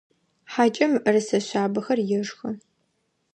[0.51, 2.49] Хьакӏэм мыӏэрысэ шъабэхэр ешхы.